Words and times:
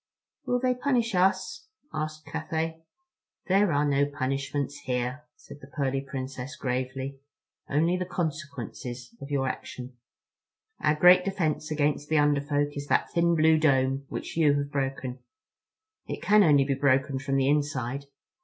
"Will 0.47 0.59
they 0.59 0.73
punish 0.73 1.13
us?" 1.13 1.67
asked 1.93 2.25
Cathay. 2.25 2.81
"There 3.45 3.71
are 3.71 3.85
no 3.85 4.07
punishments 4.07 4.79
here," 4.85 5.25
said 5.35 5.59
the 5.61 5.67
pearly 5.67 6.01
Princess 6.01 6.55
gravely, 6.55 7.19
"only 7.69 7.97
the 7.97 8.07
consequences 8.07 9.15
of 9.21 9.29
your 9.29 9.47
action. 9.47 9.95
Our 10.79 10.95
great 10.95 11.23
defense 11.23 11.69
against 11.69 12.09
the 12.09 12.17
Under 12.17 12.41
Folk 12.41 12.75
is 12.75 12.87
that 12.87 13.11
thin 13.11 13.35
blue 13.35 13.59
dome 13.59 14.05
which 14.09 14.35
you 14.35 14.55
have 14.55 14.71
broken. 14.71 15.19
It 16.07 16.23
can 16.23 16.41
only 16.43 16.65
be 16.65 16.73
broken 16.73 17.19
from 17.19 17.35
the 17.35 17.47
inside. 17.47 18.05